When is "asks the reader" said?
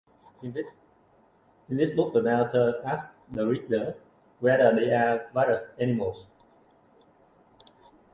2.83-3.95